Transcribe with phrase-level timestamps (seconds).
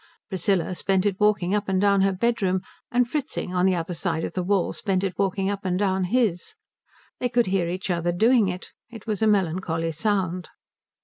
[0.29, 2.61] Priscilla spent it walking up and down her bedroom,
[2.91, 6.05] and Fritzing on the other side of the wall spent it walking up and down
[6.05, 6.55] his.
[7.19, 10.49] They could hear each other doing it; it was a melancholy sound.